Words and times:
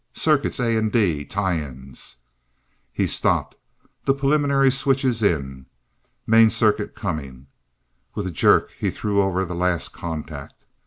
"Circuits 0.15 0.59
A 0.59 0.77
and 0.77 0.91
D. 0.91 1.23
Tie 1.23 1.59
ins." 1.59 2.15
He 2.91 3.05
stopped, 3.05 3.55
the 4.05 4.15
preliminary 4.15 4.71
switches 4.71 5.21
in. 5.21 5.67
"Main 6.25 6.49
circuit 6.49 6.95
coming." 6.95 7.45
With 8.15 8.25
a 8.25 8.31
jerk 8.31 8.71
he 8.79 8.89
threw 8.89 9.21
over 9.21 9.45
the 9.45 9.53
last 9.53 9.89
contact. 9.93 10.65